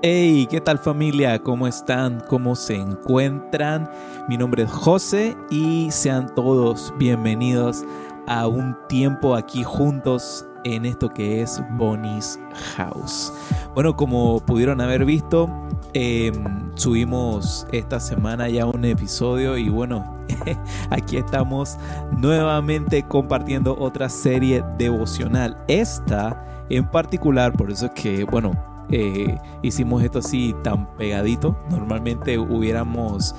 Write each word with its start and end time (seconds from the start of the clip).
Hey, 0.00 0.46
¿qué 0.48 0.60
tal 0.60 0.78
familia? 0.78 1.40
¿Cómo 1.40 1.66
están? 1.66 2.20
¿Cómo 2.28 2.54
se 2.54 2.76
encuentran? 2.76 3.90
Mi 4.28 4.36
nombre 4.36 4.62
es 4.62 4.70
José 4.70 5.36
y 5.50 5.90
sean 5.90 6.32
todos 6.36 6.94
bienvenidos 6.98 7.84
a 8.28 8.46
un 8.46 8.76
tiempo 8.88 9.34
aquí 9.34 9.64
juntos 9.64 10.46
en 10.62 10.86
esto 10.86 11.08
que 11.08 11.42
es 11.42 11.60
Bonnie's 11.72 12.38
House. 12.76 13.32
Bueno, 13.74 13.96
como 13.96 14.38
pudieron 14.38 14.80
haber 14.80 15.04
visto, 15.04 15.50
em, 15.94 16.70
subimos 16.76 17.66
esta 17.72 17.98
semana 17.98 18.48
ya 18.48 18.66
un 18.66 18.84
episodio 18.84 19.56
y 19.56 19.68
bueno, 19.68 20.04
aquí 20.90 21.16
estamos 21.16 21.76
nuevamente 22.16 23.02
compartiendo 23.02 23.76
otra 23.76 24.08
serie 24.08 24.62
devocional. 24.78 25.58
Esta 25.66 26.64
en 26.70 26.88
particular, 26.88 27.52
por 27.52 27.72
eso 27.72 27.86
es 27.86 27.92
que, 27.92 28.22
bueno, 28.22 28.52
eh, 28.90 29.38
hicimos 29.62 30.02
esto 30.02 30.18
así 30.20 30.54
tan 30.62 30.86
pegadito. 30.96 31.56
Normalmente 31.70 32.38
hubiéramos 32.38 33.34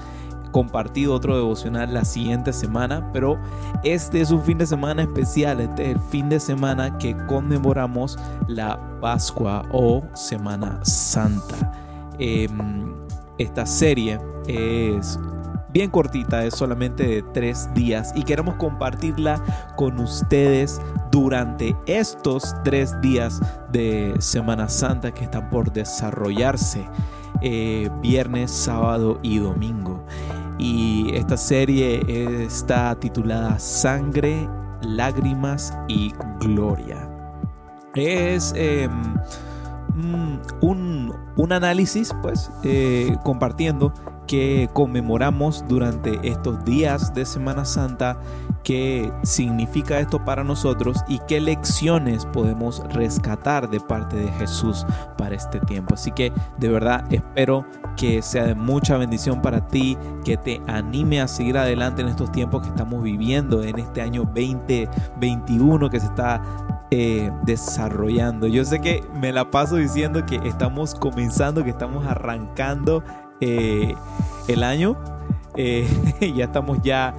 compartido 0.52 1.13
otro 1.13 1.35
devocional 1.35 1.94
la 1.94 2.05
siguiente 2.05 2.53
semana, 2.53 3.09
pero 3.13 3.40
este 3.84 4.21
es 4.21 4.31
un 4.31 4.41
fin 4.41 4.57
de 4.57 4.66
semana 4.66 5.04
especial, 5.04 5.62
este 5.62 5.91
es 5.91 5.95
el 5.95 5.99
fin 5.99 6.30
de 6.30 6.40
semana 6.40 6.98
que 6.98 7.16
conmemoramos 7.27 8.17
la 8.48 8.80
Pascua 8.99 9.63
o 9.71 10.04
Semana 10.13 10.80
Santa. 10.84 11.71
Em, 12.18 12.93
esta 13.38 13.66
serie 13.66 14.20
es 14.48 15.20
bien 15.72 15.90
cortita, 15.90 16.44
es 16.46 16.55
solamente 16.55 17.05
de 17.05 17.22
tres 17.34 17.70
días 17.73 18.12
y 18.16 18.23
queremos 18.23 18.55
compartirla 18.55 19.41
con 19.76 20.00
ustedes 20.00 20.82
durante 21.12 21.76
estos 21.86 22.55
tres 22.64 23.00
días 23.02 23.41
de 23.72 24.16
Semana 24.20 24.70
Santa 24.70 25.12
que 25.12 25.26
están 25.26 25.50
por 25.50 25.72
desarrollarse 25.72 26.88
eh, 27.41 27.90
viernes, 28.02 28.52
sábado 28.52 29.20
y 29.22 29.40
domingo. 29.40 30.04
Y 30.58 31.16
esta 31.16 31.38
serie 31.38 32.04
está 32.43 32.93
titulada 32.96 33.58
Sangre, 33.60 34.49
Lágrimas 34.82 35.74
y 35.88 36.13
Gloria. 36.41 37.10
Es 37.96 38.54
em, 38.55 39.15
un, 40.62 41.14
un, 41.38 41.52
análisis, 41.52 42.14
pues, 42.22 42.52
eh, 42.64 43.16
compartiendo 43.24 43.94
que 44.28 44.70
conmemoramos 44.74 45.66
durante 45.68 46.20
estos 46.24 46.64
días 46.64 47.14
de 47.14 47.26
Semana 47.26 47.66
Santa, 47.66 48.20
qué 48.63 49.12
significa 49.24 49.99
esto 49.99 50.24
para 50.24 50.43
nosotros 50.43 50.98
y 51.07 51.20
qué 51.27 51.40
lecciones 51.40 52.26
podemos 52.26 52.84
rescatar 52.93 53.70
de 53.70 53.79
parte 53.79 54.15
de 54.15 54.32
Jesús 54.34 54.85
para 55.18 55.35
este 55.35 55.60
tiempo. 55.62 55.96
Así 55.96 56.12
que 56.12 56.32
de 56.57 56.70
verdad 56.70 57.04
espero 57.12 57.65
que 57.96 58.21
sea 58.21 58.46
de 58.46 58.55
mucha 58.55 58.98
bendición 58.98 59.41
para 59.41 59.68
ti, 59.68 59.98
que 60.24 60.37
te 60.37 60.62
anime 60.68 61.21
a 61.21 61.27
seguir 61.27 61.57
adelante 61.57 62.02
en 62.02 62.07
estos 62.07 62.32
tiempos 62.32 62.62
que 62.62 62.70
estamos 62.70 63.04
viviendo, 63.04 63.63
en 63.63 63.80
este 63.80 64.02
año 64.02 64.24
2021 64.24 65.90
que 65.90 66.00
se 66.00 66.06
está 66.06 66.41
eh, 66.91 67.31
desarrollando. 67.44 68.47
Yo 68.47 68.66
sé 68.66 68.80
que 68.80 69.03
me 69.13 69.31
la 69.31 69.52
paso 69.52 69.75
diciendo 69.75 70.25
que 70.25 70.38
estamos 70.38 70.96
comenzando, 70.96 71.63
que 71.63 71.69
estamos 71.69 72.06
arrancando 72.07 73.03
eh, 73.41 73.94
el 74.47 74.63
año. 74.63 74.97
Eh, 75.56 75.88
ya 76.35 76.46
estamos 76.46 76.80
ya 76.81 77.16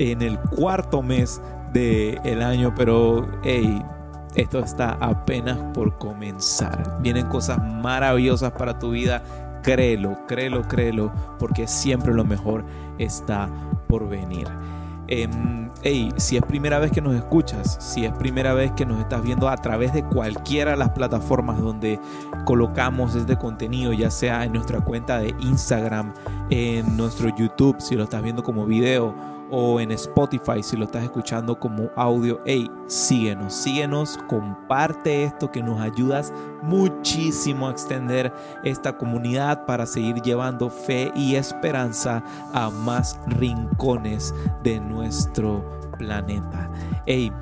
en 0.00 0.22
el 0.22 0.38
cuarto 0.38 1.02
mes 1.02 1.42
del 1.74 2.42
año, 2.42 2.74
pero 2.74 3.28
hey, 3.44 3.82
esto 4.34 4.58
está 4.58 4.96
apenas 5.00 5.58
por 5.74 5.98
comenzar. 5.98 6.98
Vienen 7.02 7.26
cosas 7.26 7.58
maravillosas 7.62 8.52
para 8.52 8.78
tu 8.78 8.92
vida. 8.92 9.22
Créelo, 9.62 10.16
créelo, 10.26 10.62
créelo, 10.62 11.12
porque 11.38 11.66
siempre 11.66 12.14
lo 12.14 12.24
mejor 12.24 12.64
está 12.98 13.48
por 13.88 14.08
venir. 14.08 14.48
Em, 15.06 15.68
hey, 15.82 16.10
si 16.16 16.38
es 16.38 16.42
primera 16.44 16.78
vez 16.78 16.92
que 16.92 17.02
nos 17.02 17.14
escuchas, 17.14 17.76
si 17.80 18.06
es 18.06 18.12
primera 18.12 18.54
vez 18.54 18.72
que 18.72 18.86
nos 18.86 19.00
estás 19.00 19.22
viendo 19.22 19.50
a 19.50 19.56
través 19.56 19.92
de 19.92 20.02
cualquiera 20.02 20.70
de 20.70 20.76
las 20.78 20.90
plataformas 20.90 21.58
donde 21.60 22.00
colocamos 22.46 23.14
este 23.16 23.36
contenido, 23.36 23.92
ya 23.92 24.10
sea 24.10 24.44
en 24.44 24.54
nuestra 24.54 24.80
cuenta 24.80 25.18
de 25.18 25.34
Instagram, 25.40 26.14
en 26.48 26.96
nuestro 26.96 27.28
YouTube, 27.36 27.80
si 27.80 27.96
lo 27.96 28.04
estás 28.04 28.22
viendo 28.22 28.42
como 28.42 28.64
video, 28.64 29.14
o 29.50 29.80
en 29.80 29.90
Spotify 29.92 30.62
si 30.62 30.76
lo 30.76 30.84
estás 30.84 31.04
escuchando 31.04 31.58
como 31.58 31.90
audio, 31.96 32.40
hey, 32.46 32.70
síguenos, 32.86 33.52
síguenos, 33.52 34.18
comparte 34.28 35.24
esto 35.24 35.50
que 35.50 35.62
nos 35.62 35.80
ayudas 35.80 36.32
muchísimo 36.62 37.68
a 37.68 37.72
extender 37.72 38.32
esta 38.64 38.96
comunidad 38.96 39.66
para 39.66 39.86
seguir 39.86 40.16
llevando 40.22 40.70
fe 40.70 41.12
y 41.14 41.34
esperanza 41.34 42.22
a 42.52 42.70
más 42.70 43.18
rincones 43.26 44.34
de 44.62 44.80
nuestro 44.80 45.64
planeta. 45.98 46.70
Hey, 47.06 47.32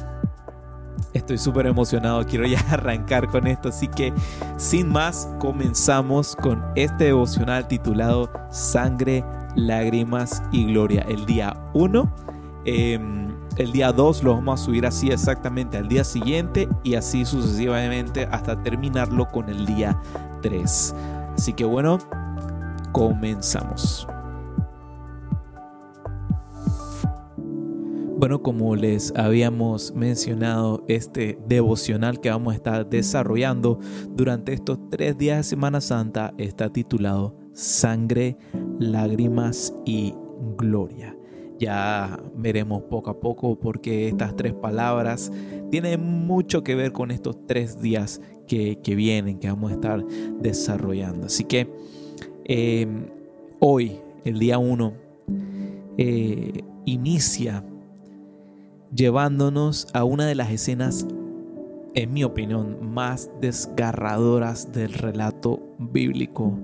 Estoy 1.15 1.39
súper 1.39 1.67
emocionado, 1.67 2.25
quiero 2.27 2.47
ya 2.47 2.61
arrancar 2.71 3.29
con 3.29 3.47
esto, 3.47 3.71
así 3.71 3.89
que 3.89 4.13
sin 4.57 4.89
más 4.89 5.29
comenzamos 5.39 6.37
con 6.37 6.63
este 6.75 7.05
devocional 7.05 7.67
titulado 7.67 8.31
Sangre 8.51 9.25
lágrimas 9.57 10.43
y 10.53 10.67
gloria. 10.67 11.05
El 11.09 11.27
día 11.27 11.57
1, 11.75 12.13
em, 12.65 13.29
el 13.57 13.73
día 13.73 13.93
2 13.93 14.23
lo 14.23 14.35
vamos 14.35 14.61
a 14.61 14.65
subir 14.65 14.87
así 14.87 15.11
exactamente 15.11 15.79
al 15.79 15.89
día 15.89 16.05
siguiente 16.05 16.69
y 16.85 16.95
así 16.95 17.25
sucesivamente 17.25 18.29
hasta 18.31 18.63
terminarlo 18.63 19.27
con 19.29 19.49
el 19.49 19.67
día 19.67 20.01
3. 20.43 20.95
Así 21.37 21.53
que 21.53 21.65
bueno, 21.65 21.99
comenzamos. 22.93 24.07
Bueno, 28.19 28.43
como 28.43 28.75
les 28.75 29.15
habíamos 29.15 29.95
mencionado, 29.95 30.83
este 30.89 31.39
devocional 31.47 32.19
que 32.21 32.31
vamos 32.31 32.53
a 32.53 32.57
estar 32.57 32.91
desarrollando 32.91 33.79
durante 34.11 34.53
estos 34.53 34.77
tres 34.91 35.17
días 35.17 35.37
de 35.37 35.43
Semana 35.45 35.81
Santa 35.81 36.35
está 36.37 36.69
titulado 36.69 37.37
Sangre, 37.53 38.37
Lágrimas 38.81 39.73
y 39.87 40.15
Gloria. 40.57 41.17
Ya 41.61 42.21
veremos 42.35 42.83
poco 42.91 43.11
a 43.11 43.21
poco 43.21 43.57
porque 43.57 44.09
estas 44.09 44.35
tres 44.35 44.53
palabras 44.53 45.31
tienen 45.71 46.03
mucho 46.27 46.65
que 46.65 46.75
ver 46.75 46.91
con 46.91 47.13
estos 47.13 47.47
tres 47.47 47.81
días 47.81 48.21
que, 48.49 48.77
vienen, 48.97 49.39
que 49.39 49.47
vamos 49.47 49.71
a 49.71 49.75
estar 49.75 50.05
desarrollando. 50.41 51.27
Así 51.27 51.45
que 51.45 51.71
em, 52.47 53.07
hoy, 53.61 54.01
el 54.25 54.41
día 54.41 54.59
1, 54.59 54.93
eh, 55.99 56.65
inicia 56.85 57.63
llevándonos 58.95 59.87
a 59.93 60.05
una 60.05 60.27
de 60.27 60.35
las 60.35 60.51
escenas, 60.51 61.07
en 61.95 62.13
mi 62.13 62.25
opinión, 62.25 62.93
más 62.93 63.31
desgarradoras 63.41 64.73
del 64.73 64.93
relato 64.93 65.61
bíblico. 65.79 66.59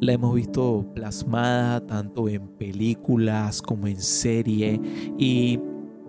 La 0.00 0.12
hemos 0.12 0.34
visto 0.34 0.84
plasmada 0.94 1.86
tanto 1.86 2.28
en 2.28 2.48
películas 2.48 3.62
como 3.62 3.86
en 3.86 4.00
serie 4.00 4.80
y 5.16 5.60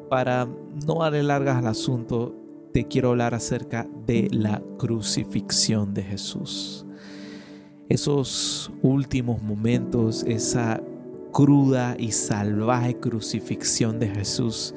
para 0.10 0.48
no 0.86 1.00
darle 1.00 1.24
largas 1.24 1.58
al 1.58 1.68
asunto, 1.68 2.36
te 2.74 2.88
quiero 2.88 3.10
hablar 3.10 3.36
acerca 3.36 3.88
de 4.08 4.28
la 4.32 4.62
crucifixión 4.78 5.94
de 5.94 6.04
Jesús. 6.04 6.86
Esos 7.88 8.72
últimos 8.82 9.42
momentos, 9.44 10.24
esa 10.24 10.82
cruda 11.32 11.96
y 12.00 12.12
salvaje 12.12 13.00
crucifixión 13.00 14.00
de 14.00 14.08
Jesús, 14.08 14.74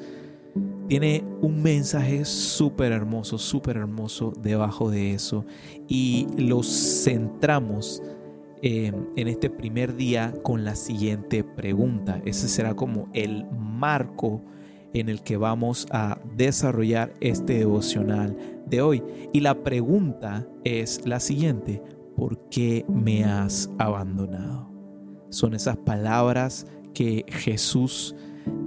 tiene 0.87 1.23
un 1.41 1.61
mensaje 1.61 2.23
súper 2.25 2.91
hermoso, 2.91 3.37
súper 3.37 3.77
hermoso 3.77 4.33
debajo 4.41 4.89
de 4.89 5.13
eso. 5.13 5.45
Y 5.87 6.27
lo 6.37 6.63
centramos 6.63 8.01
eh, 8.61 8.91
en 9.15 9.27
este 9.27 9.49
primer 9.49 9.95
día 9.95 10.33
con 10.43 10.63
la 10.63 10.75
siguiente 10.75 11.43
pregunta. 11.43 12.21
Ese 12.25 12.47
será 12.47 12.73
como 12.73 13.09
el 13.13 13.45
marco 13.51 14.41
en 14.93 15.09
el 15.09 15.21
que 15.21 15.37
vamos 15.37 15.87
a 15.91 16.19
desarrollar 16.35 17.13
este 17.19 17.59
devocional 17.59 18.35
de 18.65 18.81
hoy. 18.81 19.03
Y 19.33 19.41
la 19.41 19.63
pregunta 19.63 20.47
es 20.63 21.05
la 21.05 21.19
siguiente. 21.19 21.81
¿Por 22.15 22.49
qué 22.49 22.85
me 22.87 23.25
has 23.25 23.69
abandonado? 23.77 24.71
Son 25.29 25.53
esas 25.53 25.77
palabras 25.77 26.65
que 26.93 27.25
Jesús 27.27 28.15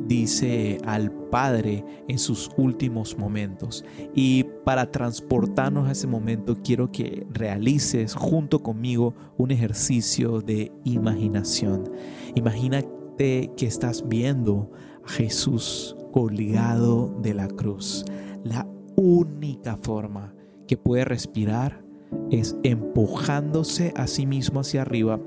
dice 0.07 0.79
al 0.85 1.13
Padre 1.13 1.85
en 2.09 2.19
sus 2.19 2.51
últimos 2.57 3.17
momentos. 3.19 3.85
Y 4.15 4.45
para 4.65 4.91
transportarnos 4.91 5.89
a 5.89 5.93
ese 5.93 6.07
momento 6.07 6.57
quiero 6.63 6.91
que 6.91 7.27
realices 7.31 8.15
junto 8.15 8.63
conmigo 8.63 9.15
un 9.37 9.51
ejercicio 9.51 10.41
de 10.41 10.73
imaginación. 10.85 11.91
Imagínate 12.35 13.51
que 13.57 13.67
estás 13.67 14.09
viendo 14.09 14.71
a 15.05 15.09
Jesús 15.09 15.97
colgado 16.13 17.15
de 17.23 17.35
la 17.35 17.49
cruz. 17.49 18.05
La 18.43 18.67
única 18.97 19.77
forma 19.77 20.35
que 20.67 20.77
puede 20.77 21.05
respirar, 21.05 21.83
es 22.31 22.57
empujándose 22.63 23.93
a 23.97 24.07
sí 24.07 24.27
mismo 24.27 24.61
hacia 24.61 24.83
arriba, 24.83 25.21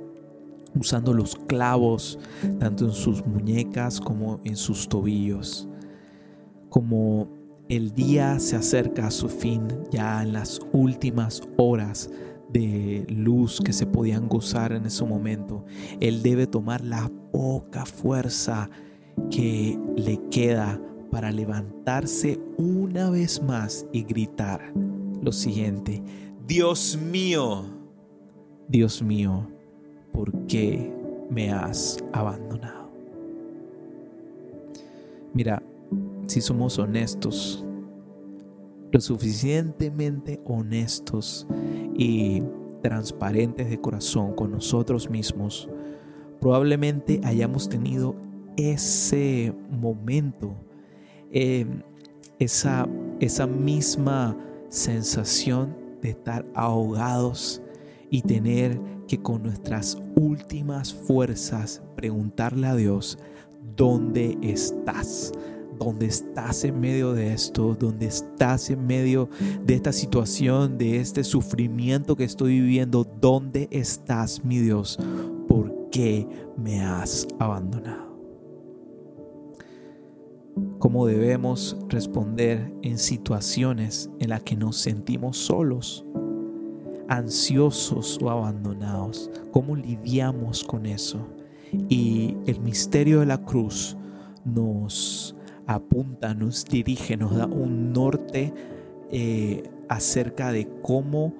usando 0.75 1.13
los 1.13 1.35
clavos 1.35 2.19
tanto 2.59 2.85
en 2.85 2.91
sus 2.91 3.25
muñecas 3.25 3.99
como 3.99 4.39
en 4.43 4.55
sus 4.55 4.87
tobillos. 4.87 5.67
Como 6.69 7.27
el 7.69 7.93
día 7.93 8.39
se 8.39 8.55
acerca 8.55 9.07
a 9.07 9.11
su 9.11 9.29
fin, 9.29 9.67
ya 9.91 10.21
en 10.21 10.33
las 10.33 10.59
últimas 10.71 11.41
horas 11.57 12.09
de 12.51 13.05
luz 13.09 13.59
que 13.63 13.73
se 13.73 13.85
podían 13.85 14.27
gozar 14.27 14.73
en 14.73 14.85
ese 14.85 15.05
momento, 15.05 15.65
Él 15.99 16.21
debe 16.21 16.45
tomar 16.45 16.83
la 16.83 17.11
poca 17.31 17.85
fuerza 17.85 18.69
que 19.31 19.79
le 19.95 20.19
queda 20.29 20.79
para 21.11 21.31
levantarse 21.31 22.39
una 22.57 23.09
vez 23.09 23.41
más 23.41 23.85
y 23.91 24.03
gritar 24.03 24.73
lo 25.21 25.31
siguiente, 25.31 26.03
Dios 26.45 26.97
mío, 26.97 27.63
Dios 28.67 29.01
mío, 29.01 29.47
¿por 30.13 30.31
qué 30.45 30.93
me 31.29 31.51
has 31.51 31.97
abandonado? 32.13 32.89
Mira, 35.33 35.61
si 36.27 36.39
somos 36.39 36.77
honestos, 36.79 37.65
lo 38.91 39.01
suficientemente 39.01 40.39
honestos 40.45 41.47
y 41.97 42.43
transparentes 42.83 43.69
de 43.69 43.81
corazón 43.81 44.35
con 44.35 44.51
nosotros 44.51 45.09
mismos, 45.09 45.67
probablemente 46.39 47.19
hayamos 47.23 47.67
tenido 47.67 48.15
ese 48.55 49.53
momento, 49.71 50.53
em, 51.31 51.81
esa, 52.37 52.87
esa 53.19 53.47
misma 53.47 54.37
sensación 54.69 55.75
de 56.01 56.09
estar 56.09 56.45
ahogados 56.53 57.62
y 58.13 58.21
tener 58.21 58.79
que 59.07 59.19
con 59.23 59.41
nuestras 59.41 59.97
últimas 60.15 60.93
fuerzas 60.93 61.81
preguntarle 61.95 62.67
a 62.67 62.75
Dios, 62.75 63.17
¿dónde 63.75 64.37
estás? 64.43 65.31
¿Dónde 65.79 66.05
estás 66.05 66.63
en 66.63 66.79
medio 66.79 67.13
de 67.13 67.33
esto? 67.33 67.75
¿Dónde 67.77 68.05
estás 68.05 68.69
en 68.69 68.85
medio 68.85 69.29
de 69.65 69.73
esta 69.73 69.91
situación, 69.91 70.77
de 70.77 70.99
este 70.99 71.23
sufrimiento 71.23 72.15
que 72.15 72.25
estoy 72.25 72.61
viviendo? 72.61 73.03
¿Dónde 73.03 73.67
estás, 73.71 74.45
mi 74.45 74.59
Dios? 74.59 74.99
¿Por 75.47 75.89
qué 75.89 76.27
me 76.55 76.81
has 76.81 77.27
abandonado? 77.39 78.13
cómo 80.77 81.07
debemos 81.07 81.77
responder 81.87 82.73
en 82.81 82.99
situaciones 82.99 84.09
en 84.19 84.29
las 84.29 84.43
que 84.43 84.57
nos 84.57 84.77
sentimos 84.77 85.37
solos, 85.37 86.05
ansiosos 87.13 88.17
o 88.21 88.29
abandonados, 88.29 89.29
cómo 89.51 89.75
lidiamos 89.75 90.63
con 90.63 90.87
eso. 90.87 91.19
Y 91.87 92.35
el 92.47 92.59
misterio 92.59 93.19
de 93.19 93.27
la 93.27 93.37
cruz 93.37 93.95
nos 94.43 95.35
apunta, 95.67 96.33
nos 96.33 96.65
dirige, 96.65 97.15
nos 97.15 97.35
da 97.35 97.45
un 97.45 97.93
norte 97.93 98.51
eh, 99.11 99.63
acerca 99.89 100.51
de 100.51 100.67
cómo 100.81 101.35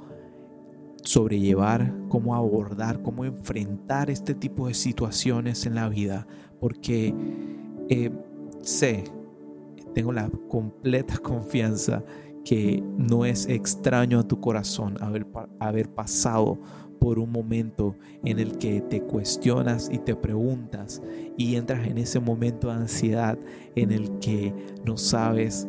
sobrellevar, 1.03 1.91
cómo 2.07 2.35
abordar, 2.35 3.01
cómo 3.01 3.25
enfrentar 3.25 4.11
este 4.11 4.35
tipo 4.35 4.67
de 4.67 4.75
situaciones 4.75 5.65
en 5.65 5.75
la 5.75 5.89
vida, 5.89 6.27
porque 6.59 7.15
eh, 7.89 8.11
sé 8.61 9.03
tengo 9.93 10.11
la 10.11 10.29
completa 10.49 11.17
confianza 11.23 12.03
que 12.43 12.83
no 12.97 13.25
es 13.25 13.47
extraño 13.47 14.19
a 14.19 14.27
tu 14.27 14.39
corazón 14.39 14.97
haber, 15.59 15.89
pasado 15.89 16.59
por 16.99 17.19
un 17.19 17.31
momento 17.31 17.95
en 18.23 18.39
el 18.39 18.57
que 18.57 18.81
te 18.81 19.01
cuestionas 19.01 19.89
y 19.91 19.97
te 19.97 20.15
preguntas 20.15 21.01
y 21.37 21.55
entras 21.55 21.85
en 21.87 21.97
ese 21.97 22.19
momento 22.19 22.67
de 22.67 22.73
ansiedad 22.73 23.37
en 23.75 23.91
el 23.91 24.19
que 24.19 24.53
no 24.85 24.97
sabes 24.97 25.67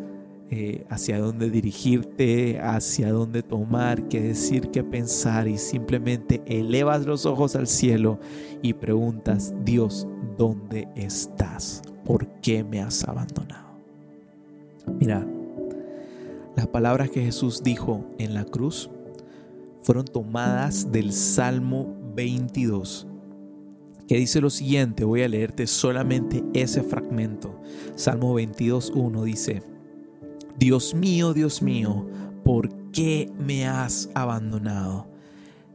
eh, 0.50 0.84
hacia 0.90 1.18
dónde 1.18 1.50
dirigirte, 1.50 2.60
hacia 2.60 3.10
dónde 3.12 3.42
tomar, 3.42 4.06
qué 4.08 4.20
decir, 4.20 4.70
qué 4.70 4.84
pensar 4.84 5.48
y 5.48 5.58
simplemente 5.58 6.42
elevas 6.46 7.06
los 7.06 7.26
ojos 7.26 7.56
al 7.56 7.66
cielo 7.66 8.20
y 8.62 8.74
preguntas, 8.74 9.52
Dios, 9.64 10.06
¿dónde 10.38 10.86
estás? 10.94 11.82
¿Por 12.04 12.28
qué 12.40 12.62
me 12.62 12.80
has 12.80 13.02
abandonado? 13.08 13.80
Mira, 15.00 15.26
las 16.56 16.66
palabras 16.68 17.10
que 17.10 17.24
Jesús 17.24 17.62
dijo 17.62 18.04
en 18.18 18.34
la 18.34 18.44
cruz 18.44 18.90
fueron 19.82 20.04
tomadas 20.04 20.90
del 20.92 21.12
Salmo 21.12 21.96
22, 22.14 23.06
que 24.08 24.16
dice 24.16 24.40
lo 24.40 24.50
siguiente, 24.50 25.04
voy 25.04 25.22
a 25.22 25.28
leerte 25.28 25.66
solamente 25.66 26.44
ese 26.54 26.82
fragmento. 26.82 27.60
Salmo 27.96 28.38
22.1 28.38 29.24
dice, 29.24 29.62
Dios 30.58 30.94
mío, 30.94 31.34
Dios 31.34 31.60
mío, 31.60 32.06
¿por 32.44 32.70
qué 32.92 33.30
me 33.38 33.66
has 33.66 34.10
abandonado? 34.14 35.08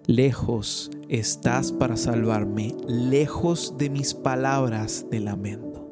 Lejos 0.08 0.90
estás 1.08 1.72
para 1.72 1.98
salvarme, 1.98 2.76
lejos 2.88 3.76
de 3.78 3.90
mis 3.90 4.14
palabras 4.14 5.06
de 5.12 5.20
lamento. 5.20 5.88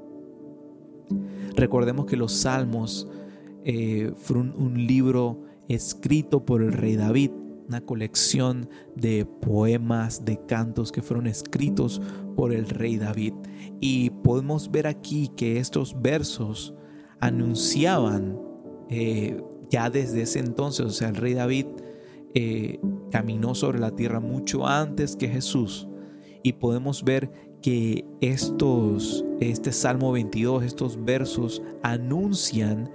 Recordemos 1.55 2.05
que 2.05 2.17
los 2.17 2.33
salmos 2.33 3.07
eh, 3.69 4.13
fueron 4.15 4.53
un 4.57 4.87
libro 4.87 5.43
escrito 5.67 6.45
por 6.45 6.61
el 6.63 6.71
rey 6.71 6.95
David, 6.95 7.31
una 7.67 7.81
colección 7.81 8.69
de 8.95 9.25
poemas, 9.25 10.23
de 10.23 10.39
cantos 10.45 10.93
que 10.93 11.01
fueron 11.01 11.27
escritos 11.27 12.01
por 12.37 12.53
el 12.53 12.69
rey 12.69 12.95
David. 12.95 13.33
Y 13.81 14.11
podemos 14.23 14.71
ver 14.71 14.87
aquí 14.87 15.29
que 15.35 15.59
estos 15.59 16.01
versos 16.01 16.73
anunciaban 17.19 18.39
eh, 18.89 19.43
ya 19.69 19.89
desde 19.89 20.21
ese 20.21 20.39
entonces, 20.39 20.85
o 20.85 20.91
sea, 20.91 21.09
el 21.09 21.17
rey 21.17 21.33
David 21.33 21.65
eh, 22.35 22.79
caminó 23.11 23.53
sobre 23.53 23.79
la 23.79 23.91
tierra 23.91 24.21
mucho 24.21 24.65
antes 24.65 25.17
que 25.17 25.27
Jesús. 25.27 25.89
Y 26.41 26.53
podemos 26.53 27.03
ver 27.03 27.29
que 27.61 28.05
estos, 28.21 29.25
este 29.41 29.73
Salmo 29.73 30.13
22, 30.13 30.63
estos 30.63 31.03
versos 31.03 31.61
anuncian 31.83 32.89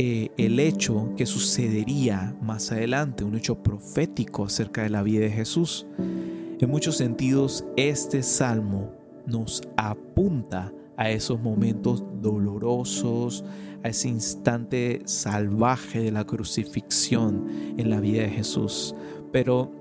eh, 0.00 0.30
el 0.36 0.60
hecho 0.60 1.12
que 1.16 1.26
sucedería 1.26 2.36
más 2.40 2.70
adelante, 2.70 3.24
un 3.24 3.34
hecho 3.34 3.64
profético 3.64 4.44
acerca 4.44 4.84
de 4.84 4.90
la 4.90 5.02
vida 5.02 5.24
de 5.24 5.30
Jesús. 5.32 5.88
En 5.98 6.70
muchos 6.70 6.96
sentidos, 6.96 7.64
este 7.76 8.22
salmo 8.22 8.92
nos 9.26 9.60
apunta 9.76 10.72
a 10.96 11.10
esos 11.10 11.40
momentos 11.40 12.04
dolorosos, 12.22 13.44
a 13.82 13.88
ese 13.88 14.08
instante 14.08 15.02
salvaje 15.04 15.98
de 15.98 16.12
la 16.12 16.24
crucifixión 16.24 17.48
en 17.76 17.90
la 17.90 17.98
vida 17.98 18.22
de 18.22 18.30
Jesús. 18.30 18.94
Pero 19.32 19.72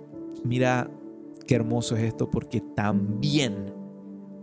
mira 0.43 0.89
qué 1.45 1.53
hermoso 1.53 1.95
es 1.95 2.05
esto 2.05 2.27
porque 2.31 2.59
también 2.75 3.71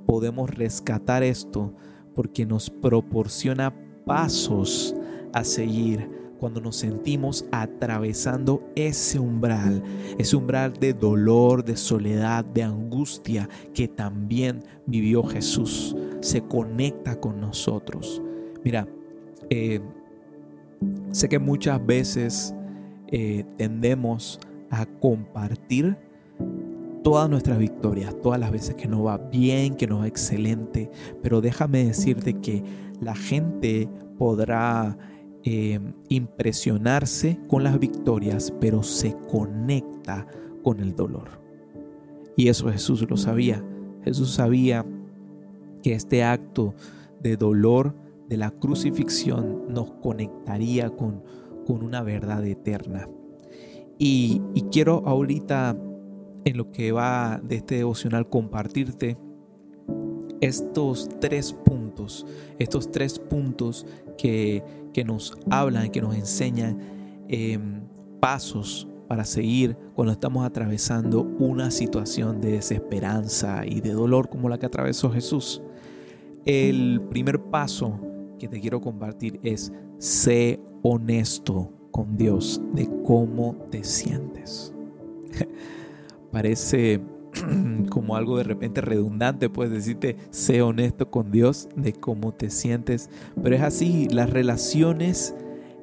podemos 0.06 0.50
rescatar 0.50 1.24
esto 1.24 1.74
porque 2.14 2.46
nos 2.46 2.70
proporciona 2.70 3.74
pasos 4.06 4.94
a 5.34 5.44
seguir 5.44 6.08
cuando 6.38 6.60
nos 6.60 6.76
sentimos 6.76 7.46
atravesando 7.52 8.62
ese 8.74 9.18
umbral, 9.18 9.82
ese 10.18 10.36
umbral 10.36 10.74
de 10.74 10.92
dolor, 10.92 11.64
de 11.64 11.76
soledad, 11.76 12.44
de 12.44 12.62
angustia 12.62 13.48
que 13.72 13.88
también 13.88 14.62
vivió 14.86 15.22
Jesús. 15.22 15.96
Se 16.20 16.42
conecta 16.42 17.18
con 17.18 17.40
nosotros. 17.40 18.20
Mira, 18.62 18.86
eh, 19.48 19.80
sé 21.12 21.28
que 21.28 21.38
muchas 21.38 21.84
veces 21.84 22.54
eh, 23.08 23.44
tendemos 23.56 24.38
a 24.70 24.86
compartir 24.86 25.96
todas 27.02 27.28
nuestras 27.28 27.58
victorias, 27.58 28.14
todas 28.22 28.40
las 28.40 28.50
veces 28.50 28.74
que 28.74 28.88
no 28.88 29.02
va 29.02 29.18
bien, 29.18 29.76
que 29.76 29.86
no 29.86 29.98
va 30.00 30.08
excelente, 30.08 30.90
pero 31.22 31.40
déjame 31.40 31.84
decirte 31.84 32.34
que 32.40 32.64
la 33.00 33.14
gente 33.14 33.88
podrá 34.18 34.96
eh, 35.46 35.78
impresionarse 36.08 37.38
con 37.48 37.64
las 37.64 37.78
victorias, 37.78 38.52
pero 38.60 38.82
se 38.82 39.14
conecta 39.30 40.26
con 40.62 40.80
el 40.80 40.96
dolor. 40.96 41.42
Y 42.36 42.48
eso 42.48 42.70
Jesús 42.70 43.08
lo 43.08 43.16
sabía. 43.16 43.62
Jesús 44.02 44.32
sabía 44.32 44.86
que 45.82 45.92
este 45.92 46.24
acto 46.24 46.74
de 47.20 47.36
dolor 47.36 47.94
de 48.28 48.38
la 48.38 48.50
crucifixión 48.50 49.64
nos 49.68 49.90
conectaría 49.92 50.88
con, 50.88 51.22
con 51.66 51.82
una 51.82 52.02
verdad 52.02 52.44
eterna. 52.46 53.06
Y, 53.98 54.40
y 54.54 54.62
quiero 54.72 55.02
ahorita 55.06 55.76
en 56.44 56.56
lo 56.56 56.70
que 56.70 56.92
va 56.92 57.40
de 57.42 57.56
este 57.56 57.76
devocional 57.76 58.28
compartirte 58.28 59.18
estos 60.44 61.08
tres 61.20 61.52
puntos, 61.52 62.26
estos 62.58 62.90
tres 62.90 63.18
puntos 63.18 63.86
que, 64.18 64.62
que 64.92 65.04
nos 65.04 65.36
hablan, 65.50 65.90
que 65.90 66.02
nos 66.02 66.14
enseñan 66.14 66.78
em, 67.28 67.80
pasos 68.20 68.86
para 69.08 69.24
seguir 69.24 69.76
cuando 69.94 70.12
estamos 70.12 70.44
atravesando 70.44 71.22
una 71.38 71.70
situación 71.70 72.40
de 72.40 72.52
desesperanza 72.52 73.64
y 73.66 73.80
de 73.80 73.92
dolor 73.92 74.28
como 74.28 74.48
la 74.48 74.58
que 74.58 74.66
atravesó 74.66 75.10
Jesús. 75.10 75.62
El 76.44 77.00
primer 77.08 77.40
paso 77.40 77.98
que 78.38 78.48
te 78.48 78.60
quiero 78.60 78.80
compartir 78.80 79.40
es 79.42 79.72
sé 79.98 80.60
honesto 80.82 81.70
con 81.90 82.18
Dios 82.18 82.60
de 82.74 82.88
cómo 83.06 83.56
te 83.70 83.82
sientes. 83.82 84.74
Parece 86.30 87.00
como 87.90 88.16
algo 88.16 88.38
de 88.38 88.44
repente 88.44 88.80
redundante, 88.80 89.48
puedes 89.48 89.72
decirte, 89.72 90.16
sé 90.30 90.62
honesto 90.62 91.10
con 91.10 91.30
Dios 91.30 91.68
de 91.76 91.92
cómo 91.92 92.32
te 92.32 92.50
sientes, 92.50 93.10
pero 93.42 93.56
es 93.56 93.62
así, 93.62 94.08
las 94.10 94.30
relaciones 94.30 95.34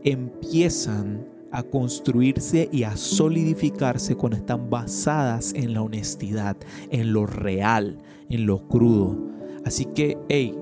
empiezan 0.04 1.26
a 1.52 1.64
construirse 1.64 2.70
y 2.72 2.84
a 2.84 2.96
solidificarse 2.96 4.16
cuando 4.16 4.38
están 4.38 4.70
basadas 4.70 5.54
en 5.54 5.74
la 5.74 5.82
honestidad, 5.82 6.56
en 6.90 7.12
lo 7.14 7.26
real, 7.26 7.98
en 8.30 8.46
lo 8.46 8.68
crudo. 8.68 9.18
Así 9.66 9.86
que, 9.86 10.18
hey, 10.30 10.58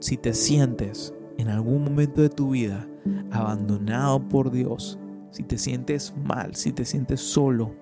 si 0.00 0.16
te 0.16 0.34
sientes 0.34 1.14
en 1.38 1.48
algún 1.48 1.84
momento 1.84 2.20
de 2.20 2.28
tu 2.28 2.50
vida 2.50 2.86
abandonado 3.30 4.28
por 4.28 4.50
Dios, 4.50 4.98
si 5.30 5.42
te 5.42 5.56
sientes 5.56 6.14
mal, 6.24 6.54
si 6.54 6.72
te 6.72 6.84
sientes 6.84 7.20
solo, 7.20 7.74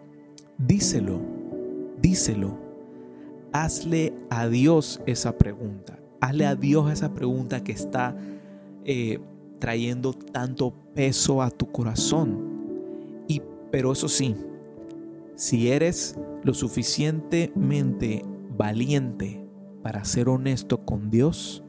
díselo, 0.59 1.21
díselo. 2.01 2.59
Hazle 3.53 4.13
a 4.31 4.49
Dios 4.49 5.01
esa 5.07 5.37
pregunta. 5.39 5.99
Hazle 6.21 6.47
a 6.47 6.55
Dios 6.55 6.91
esa 6.93 7.15
pregunta 7.15 7.63
que 7.63 7.73
está 7.73 8.17
eh, 8.85 9.19
trayendo 9.59 10.13
tanto 10.13 10.73
peso 10.95 11.43
a 11.43 11.51
tu 11.51 11.71
corazón. 11.71 13.25
Y 13.29 13.43
pero 13.71 13.93
eso 13.93 14.09
sí, 14.09 14.35
si 15.35 15.71
eres 15.71 16.19
lo 16.45 16.55
suficientemente 16.55 18.25
valiente 18.57 19.45
para 19.83 20.05
ser 20.05 20.29
honesto 20.29 20.85
con 20.85 21.11
Dios, 21.11 21.63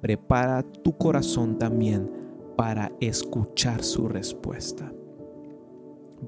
prepara 0.00 0.62
tu 0.62 0.96
corazón 0.96 1.58
también 1.58 2.10
para 2.56 2.92
escuchar 3.00 3.82
su 3.82 4.08
respuesta. 4.08 4.92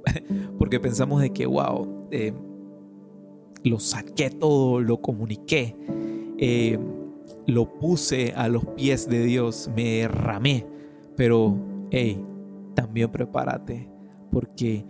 Porque 0.59 0.81
pensamos 0.81 1.21
de 1.21 1.31
que, 1.31 1.47
wow, 1.47 2.07
eh, 2.11 2.33
lo 3.65 3.81
saqué 3.81 4.31
todo, 4.31 4.81
lo 4.81 5.01
comuniqué, 5.01 5.75
eh, 6.39 6.79
lo 7.47 7.79
puse 7.79 8.33
a 8.37 8.49
los 8.49 8.65
pies 8.67 9.09
de 9.09 9.25
Dios, 9.25 9.71
me 9.75 10.01
derramé. 10.01 10.67
Pero, 11.17 11.57
hey, 11.91 12.23
también 12.75 13.11
prepárate, 13.11 13.89
porque 14.31 14.85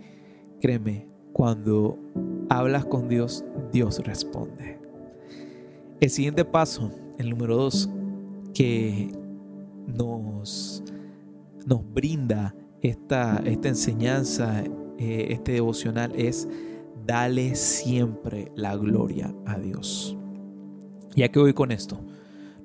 créeme, 0.59 1.07
cuando 1.31 1.97
hablas 2.49 2.85
con 2.85 3.07
Dios, 3.07 3.45
Dios 3.71 3.99
responde. 3.99 4.79
El 6.01 6.09
siguiente 6.09 6.43
paso, 6.43 6.91
el 7.17 7.29
número 7.29 7.55
dos, 7.55 7.89
que 8.53 9.11
nos, 9.87 10.83
nos 11.65 11.93
brinda 11.93 12.55
esta, 12.81 13.41
esta 13.45 13.69
enseñanza, 13.69 14.63
eh, 14.97 15.27
este 15.29 15.53
devocional, 15.53 16.13
es 16.15 16.47
dale 17.05 17.55
siempre 17.55 18.51
la 18.55 18.75
gloria 18.75 19.33
a 19.45 19.57
Dios. 19.59 20.17
Ya 21.15 21.29
que 21.29 21.39
voy 21.39 21.53
con 21.53 21.71
esto, 21.71 21.99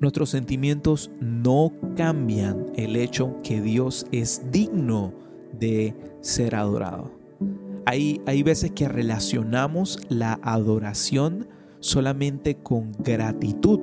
nuestros 0.01 0.31
sentimientos 0.31 1.11
no 1.21 1.73
cambian 1.97 2.67
el 2.75 2.97
hecho 2.97 3.37
que 3.43 3.61
Dios 3.61 4.07
es 4.13 4.51
digno 4.51 5.13
de 5.59 5.95
ser 6.21 6.55
adorado. 6.55 7.13
Hay, 7.87 8.21
hay 8.27 8.43
veces 8.43 8.73
que 8.73 8.89
relacionamos 8.89 9.99
la 10.09 10.39
adoración 10.43 11.49
solamente 11.81 12.57
con 12.57 12.93
gratitud, 12.93 13.81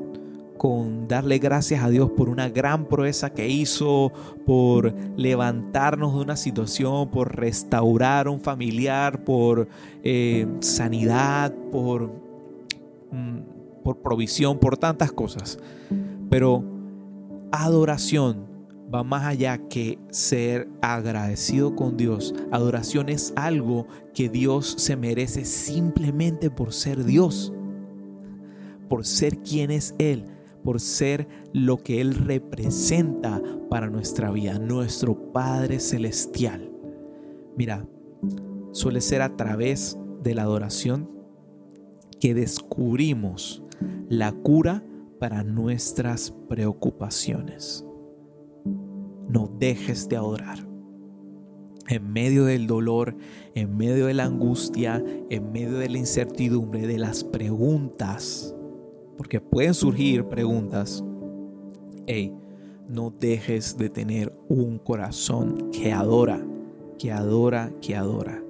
con 0.58 1.08
darle 1.08 1.40
gracias 1.40 1.84
a 1.84 1.90
Dios 1.90 2.12
por 2.12 2.30
una 2.30 2.50
gran 2.50 2.86
proeza 2.86 3.32
que 3.32 3.48
hizo, 3.48 4.12
por 4.46 4.94
levantarnos 5.16 6.16
de 6.16 6.22
una 6.22 6.36
situación, 6.36 7.10
por 7.10 7.36
restaurar 7.36 8.28
un 8.28 8.40
familiar, 8.40 9.24
por 9.24 9.68
eh, 10.04 10.48
sanidad, 10.60 11.54
por, 11.72 12.12
mm, 13.12 13.84
por 13.84 14.02
provisión, 14.02 14.60
por 14.60 14.78
tantas 14.78 15.12
cosas. 15.12 15.60
Pero 16.30 16.64
adoración 17.52 18.48
va 18.94 19.04
más 19.04 19.26
allá 19.26 19.58
que 19.70 20.00
ser 20.10 20.70
agradecido 20.82 21.76
con 21.76 21.98
Dios. 21.98 22.34
Adoración 22.52 23.10
es 23.10 23.34
algo 23.36 23.88
que 24.14 24.30
Dios 24.30 24.76
se 24.78 24.96
merece 24.96 25.46
simplemente 25.46 26.50
por 26.50 26.74
ser 26.74 27.04
Dios, 27.04 27.54
por 28.88 29.06
ser 29.06 29.40
quien 29.40 29.72
es 29.72 29.94
Él, 29.98 30.26
por 30.68 30.82
ser 30.82 31.30
lo 31.54 31.78
que 31.78 32.02
Él 32.02 32.14
representa 32.14 33.42
para 33.70 33.90
nuestra 33.90 34.32
vida, 34.32 34.60
nuestro 34.60 35.32
Padre 35.32 35.80
Celestial. 35.80 36.70
Mira, 37.56 37.88
suele 38.74 39.00
ser 39.00 39.22
a 39.22 39.38
través 39.38 39.98
de 40.24 40.36
la 40.36 40.42
adoración 40.42 41.10
que 42.20 42.34
descubrimos 42.34 43.64
la 44.10 44.34
cura 44.34 44.84
para 45.22 45.46
nuestras 45.46 46.32
preocupaciones. 46.50 47.86
No 49.30 49.50
dejes 49.58 50.10
de 50.10 50.18
adorar. 50.18 50.68
En 51.88 52.12
medio 52.12 52.44
del 52.44 52.68
dolor, 52.68 53.16
en 53.56 53.78
medio 53.78 54.08
de 54.08 54.16
la 54.16 54.26
angustia, 54.26 55.02
en 55.30 55.50
medio 55.54 55.78
de 55.78 55.88
la 55.88 55.98
incertidumbre, 55.98 56.88
de 56.88 56.98
las 56.98 57.24
preguntas, 57.24 58.54
porque 59.18 59.42
pueden 59.42 59.74
surgir 59.74 60.26
preguntas, 60.26 61.04
hey, 62.06 62.34
no 62.88 63.10
dejes 63.10 63.78
de 63.78 63.90
tener 63.90 64.34
un 64.48 64.78
corazón 64.78 65.72
que 65.72 65.92
adora, 65.92 66.46
que 66.98 67.12
adora, 67.12 67.72
que 67.82 67.96
adora. 67.96 68.44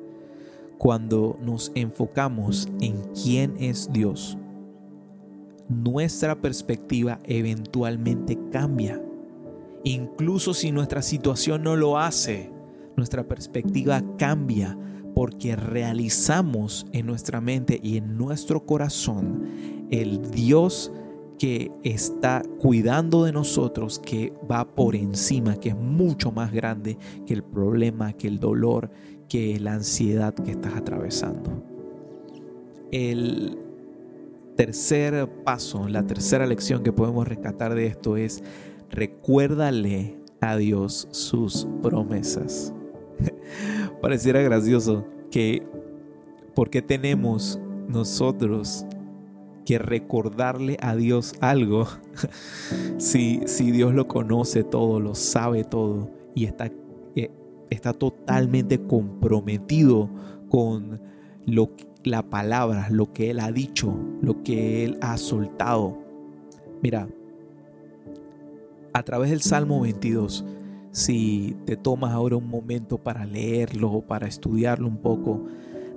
Cuando 0.77 1.39
nos 1.41 1.71
enfocamos 1.73 2.69
en 2.81 3.01
quién 3.13 3.55
es 3.59 3.91
Dios, 3.91 4.37
nuestra 5.69 6.39
perspectiva 6.39 7.19
eventualmente 7.23 8.37
cambia. 8.51 9.01
Incluso 9.83 10.53
si 10.53 10.71
nuestra 10.71 11.01
situación 11.01 11.63
no 11.63 11.75
lo 11.75 11.97
hace, 11.97 12.51
nuestra 12.95 13.27
perspectiva 13.27 14.03
cambia 14.17 14.77
porque 15.15 15.55
realizamos 15.55 16.85
en 16.91 17.07
nuestra 17.07 17.41
mente 17.41 17.79
y 17.81 17.97
en 17.97 18.17
nuestro 18.17 18.65
corazón 18.67 19.76
el 19.91 20.31
Dios 20.31 20.91
que 21.37 21.71
está 21.83 22.41
cuidando 22.59 23.25
de 23.25 23.31
nosotros, 23.31 23.99
que 23.99 24.33
va 24.49 24.75
por 24.75 24.95
encima, 24.95 25.55
que 25.57 25.69
es 25.69 25.75
mucho 25.75 26.31
más 26.31 26.51
grande 26.51 26.97
que 27.25 27.33
el 27.33 27.43
problema, 27.43 28.13
que 28.13 28.27
el 28.27 28.39
dolor, 28.39 28.89
que 29.29 29.59
la 29.59 29.73
ansiedad 29.73 30.33
que 30.33 30.51
estás 30.51 30.75
atravesando. 30.75 31.51
El 32.91 33.57
tercer 34.55 35.29
paso, 35.43 35.87
la 35.87 36.05
tercera 36.07 36.47
lección 36.47 36.83
que 36.83 36.91
podemos 36.91 37.27
rescatar 37.27 37.75
de 37.75 37.85
esto 37.85 38.17
es 38.17 38.43
recuérdale 38.89 40.17
a 40.41 40.57
Dios 40.57 41.07
sus 41.11 41.67
promesas. 41.83 42.73
Pareciera 44.01 44.41
gracioso 44.41 45.05
que 45.29 45.63
porque 46.55 46.81
tenemos 46.81 47.59
nosotros 47.87 48.85
que 49.67 49.77
recordarle 49.79 50.77
a 50.79 50.95
Dios 50.95 51.33
algo 51.41 51.87
si, 52.97 53.41
si 53.47 53.71
Dios 53.71 53.93
lo 53.93 54.07
conoce 54.07 54.63
todo, 54.63 55.01
lo 55.01 55.13
sabe 55.13 55.65
todo 55.65 56.09
y 56.33 56.45
está, 56.45 56.71
eh, 57.17 57.31
está 57.69 57.91
totalmente 57.91 58.81
comprometido 58.81 60.09
con 60.47 61.01
lo 61.45 61.71
la 62.05 62.23
palabra, 62.29 62.87
lo 62.89 63.11
que 63.11 63.29
Él 63.31 63.41
ha 63.41 63.51
dicho, 63.51 63.93
lo 64.21 64.41
que 64.41 64.85
Él 64.85 64.97
ha 65.01 65.17
soltado. 65.17 65.97
Mira, 66.81 67.09
a 68.93 69.03
través 69.03 69.31
del 69.31 69.41
Salmo 69.41 69.81
22, 69.81 70.45
si 70.91 71.57
te 71.65 71.75
tomas 71.75 72.13
ahora 72.13 72.37
un 72.37 72.47
momento 72.47 72.99
para 72.99 73.25
leerlo 73.25 73.91
o 73.91 74.01
para 74.01 74.27
estudiarlo 74.27 74.87
un 74.87 74.99
poco, 74.99 75.43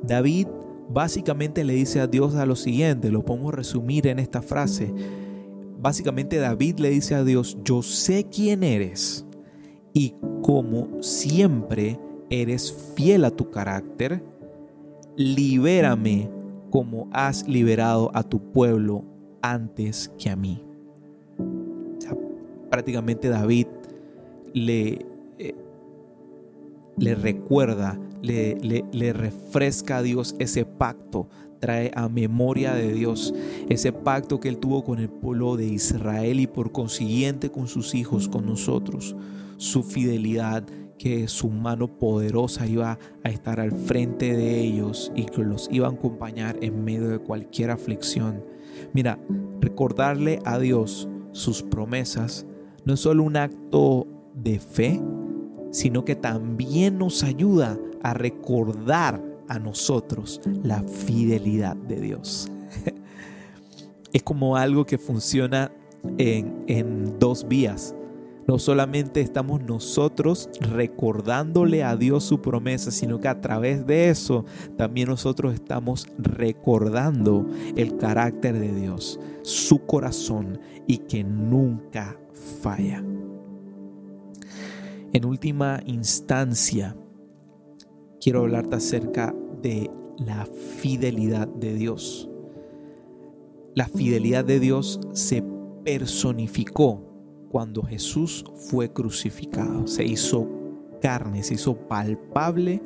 David 0.03 0.49
básicamente 0.93 1.65
le 1.65 1.75
dice 1.75 2.01
a 2.01 2.07
Dios 2.07 2.35
a 2.35 2.47
lo 2.47 2.57
siguiente, 2.57 3.11
lo 3.11 3.25
podemos 3.25 3.55
resumir 3.55 4.07
en 4.09 4.19
esta 4.19 4.43
frase. 4.43 4.93
Básicamente 5.81 6.37
David 6.37 6.79
le 6.81 6.91
dice 6.91 7.15
a 7.15 7.25
Dios, 7.25 7.57
yo 7.65 7.83
sé 7.83 8.25
quién 8.25 8.63
eres 8.63 9.25
y 9.93 10.15
como 10.43 11.03
siempre 11.03 11.99
eres 12.29 12.73
fiel 12.95 13.25
a 13.25 13.31
tu 13.31 13.51
carácter, 13.51 14.23
libérame 15.17 16.29
como 16.71 17.09
has 17.13 17.47
liberado 17.49 18.11
a 18.15 18.23
tu 18.23 18.53
pueblo 18.53 19.05
antes 19.43 20.11
que 20.19 20.31
a 20.31 20.37
mí. 20.37 20.65
prácticamente 22.71 23.29
David 23.29 23.67
le, 24.55 25.05
eh, 25.39 25.55
le 26.97 27.15
recuerda 27.17 27.99
le, 28.23 28.57
le, 28.93 29.13
refresca 29.13 29.99
a 29.99 30.03
Dios 30.03 30.35
ese 30.39 30.65
pacto, 30.65 31.29
trae 31.59 31.91
a 31.95 32.09
memoria 32.09 32.75
de 32.75 32.93
Dios 32.93 33.35
ese 33.69 33.93
pacto 33.93 34.41
que 34.41 34.49
Él 34.49 34.59
tuvo 34.59 34.85
con 34.85 34.99
el 34.99 35.09
pueblo 35.09 35.57
de 35.57 35.67
Israel 35.67 36.41
y 36.41 36.47
por 36.47 36.73
consiguiente 36.73 37.51
con 37.51 37.69
sus 37.69 37.95
hijos, 37.95 38.29
con 38.29 38.47
nosotros, 38.47 39.17
su 39.57 39.83
fidelidad, 39.83 40.65
que 41.01 41.29
su 41.29 41.49
mano 41.49 41.89
poderosa 41.89 42.67
iba 42.67 42.99
a 43.25 43.31
estar 43.31 43.59
al 43.59 43.73
frente 43.73 44.37
de 44.37 44.61
ellos 44.61 45.11
y 45.17 45.25
que 45.25 45.43
los 45.43 45.67
iba 45.73 45.87
a 45.87 45.91
acompañar 45.91 46.59
en 46.61 46.85
medio 46.85 47.09
de 47.09 47.19
cualquier 47.19 47.71
aflicción. 47.71 48.45
Mira, 48.93 49.19
recordarle 49.63 50.41
a 50.45 50.59
Dios 50.59 51.09
sus 51.33 51.63
promesas 51.63 52.47
no 52.85 52.93
es 52.95 53.01
solo 53.01 53.23
un 53.23 53.39
acto 53.39 54.07
de 54.35 54.59
fe, 54.59 55.01
sino 55.71 56.05
que 56.05 56.17
también 56.17 56.99
nos 56.99 57.23
ayuda 57.23 57.79
a 58.03 58.15
recordar 58.15 59.23
a 59.49 59.59
nosotros 59.59 60.41
la 60.63 60.83
fidelidad 60.83 61.77
de 61.77 62.01
Dios. 62.01 62.51
es 64.13 64.23
como 64.23 64.57
algo 64.57 64.87
que 64.87 64.99
funciona 64.99 65.73
en, 66.19 66.65
en 66.67 67.19
dos 67.19 67.47
vías. 67.47 67.95
No 68.47 68.59
solamente 68.59 69.21
estamos 69.21 69.63
nosotros 69.63 70.49
recordándole 70.61 71.85
a 71.85 71.97
Dios 71.97 72.25
su 72.25 72.41
promesa, 72.41 72.91
sino 72.91 73.21
que 73.21 73.29
a 73.29 73.41
través 73.41 73.87
de 73.87 74.09
eso 74.09 74.45
también 74.77 75.09
nosotros 75.09 75.55
estamos 75.55 76.09
recordando 76.19 77.47
el 77.77 77.97
carácter 77.97 78.59
de 78.59 78.75
Dios, 78.75 79.21
su 79.43 79.87
corazón 79.87 80.59
y 80.89 80.99
que 80.99 81.23
nunca 81.23 82.19
falla. 82.61 83.05
En 85.13 85.25
última 85.25 85.81
instancia, 85.87 86.97
quiero 88.21 88.41
hablarte 88.41 88.77
acerca 88.77 89.35
de 89.63 89.91
la 90.19 90.47
fidelidad 90.47 91.49
de 91.49 91.75
Dios. 91.75 92.29
La 93.75 93.87
fidelidad 93.87 94.45
de 94.45 94.61
Dios 94.61 95.01
se 95.13 95.43
personificó 95.85 97.03
cuando 97.51 97.83
Jesús 97.83 98.45
fue 98.69 98.93
crucificado. 98.93 99.87
Se 99.87 100.05
hizo 100.05 100.49
carne, 101.01 101.43
se 101.43 101.55
hizo 101.55 101.77
palpable 101.89 102.83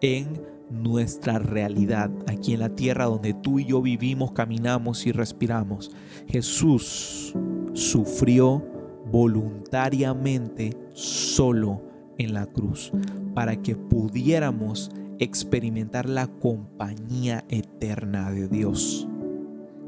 en 0.00 0.40
nuestra 0.70 1.38
realidad, 1.38 2.10
aquí 2.26 2.54
en 2.54 2.60
la 2.60 2.74
tierra 2.74 3.04
donde 3.04 3.34
tú 3.34 3.60
y 3.60 3.66
yo 3.66 3.80
vivimos, 3.80 4.32
caminamos 4.32 5.06
y 5.06 5.12
respiramos. 5.12 5.90
Jesús 6.26 7.34
sufrió 7.72 8.64
voluntariamente 9.10 10.76
solo 10.92 11.85
en 12.18 12.34
la 12.34 12.46
cruz 12.46 12.92
para 13.34 13.56
que 13.56 13.76
pudiéramos 13.76 14.90
experimentar 15.18 16.08
la 16.08 16.26
compañía 16.26 17.44
eterna 17.48 18.30
de 18.30 18.48
Dios. 18.48 19.08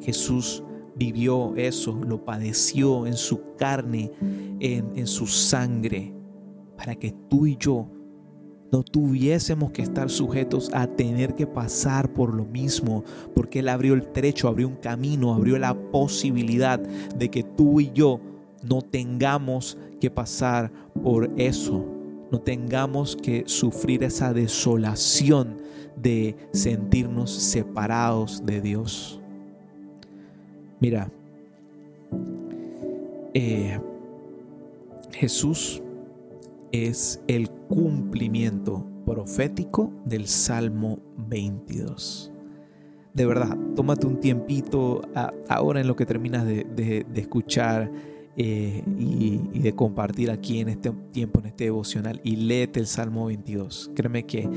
Jesús 0.00 0.62
vivió 0.96 1.54
eso, 1.56 1.98
lo 2.06 2.24
padeció 2.24 3.06
en 3.06 3.16
su 3.16 3.54
carne, 3.56 4.10
en, 4.60 4.92
en 4.96 5.06
su 5.06 5.26
sangre, 5.26 6.12
para 6.76 6.94
que 6.94 7.12
tú 7.28 7.46
y 7.46 7.56
yo 7.56 7.88
no 8.70 8.82
tuviésemos 8.82 9.72
que 9.72 9.82
estar 9.82 10.10
sujetos 10.10 10.70
a 10.74 10.86
tener 10.86 11.34
que 11.34 11.46
pasar 11.46 12.12
por 12.12 12.34
lo 12.34 12.44
mismo, 12.44 13.04
porque 13.34 13.60
Él 13.60 13.68
abrió 13.68 13.94
el 13.94 14.12
trecho, 14.12 14.48
abrió 14.48 14.68
un 14.68 14.76
camino, 14.76 15.32
abrió 15.32 15.58
la 15.58 15.74
posibilidad 15.90 16.78
de 16.78 17.30
que 17.30 17.42
tú 17.42 17.80
y 17.80 17.90
yo 17.92 18.20
no 18.62 18.82
tengamos 18.82 19.78
que 20.00 20.10
pasar 20.10 20.70
por 21.02 21.30
eso, 21.36 21.97
no 22.30 22.40
tengamos 22.40 23.16
que 23.16 23.44
sufrir 23.46 24.04
esa 24.04 24.32
desolación 24.32 25.62
de 25.96 26.36
sentirnos 26.52 27.30
separados 27.30 28.44
de 28.44 28.60
Dios. 28.60 29.20
Mira, 30.80 31.10
eh, 33.34 33.80
Jesús 35.12 35.82
es 36.70 37.20
el 37.26 37.50
cumplimiento 37.50 38.86
profético 39.04 39.92
del 40.04 40.26
Salmo 40.26 40.98
22. 41.16 42.32
De 43.14 43.26
verdad, 43.26 43.56
tómate 43.74 44.06
un 44.06 44.20
tiempito 44.20 45.00
ahora 45.48 45.80
en 45.80 45.88
lo 45.88 45.96
que 45.96 46.06
terminas 46.06 46.46
de 46.46 47.06
escuchar 47.16 47.90
eh, 48.40 48.84
y, 48.96 49.58
de 49.58 49.74
compartir 49.74 50.30
aquí 50.30 50.60
en 50.60 50.68
este 50.68 50.92
tiempo, 51.10 51.40
en 51.40 51.46
este 51.46 51.64
devocional, 51.64 52.20
y 52.22 52.36
léete 52.36 52.78
el 52.78 52.86
Salmo 52.86 53.26
22. 53.26 53.90
Créeme 53.96 54.24
que, 54.24 54.48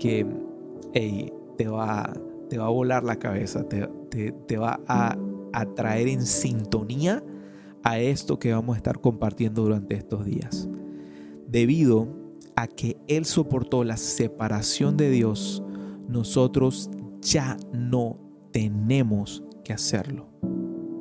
que 0.00 0.26
te, 1.56 1.68
va, 1.68 2.12
te 2.48 2.58
va 2.58 2.66
a 2.66 2.70
volar 2.70 3.04
la 3.04 3.20
cabeza, 3.20 3.68
te, 3.68 3.88
te, 4.10 4.56
va 4.56 4.80
a, 4.88 5.16
a 5.52 5.74
traer 5.74 6.08
en 6.08 6.26
sintonía 6.26 7.22
a 7.84 8.00
esto 8.00 8.40
que 8.40 8.52
vamos 8.52 8.74
a 8.74 8.78
estar 8.78 9.00
compartiendo 9.00 9.62
durante 9.62 9.94
estos 9.94 10.24
días. 10.24 10.68
Debido 11.46 12.08
a 12.56 12.66
que 12.66 12.96
Él 13.06 13.26
soportó 13.26 13.84
la 13.84 13.96
separación 13.96 14.96
de 14.96 15.08
Dios, 15.08 15.62
nosotros 16.08 16.90
ya 17.22 17.56
no 17.72 18.18
tenemos 18.50 19.44
que 19.62 19.72
hacerlo. 19.72 20.26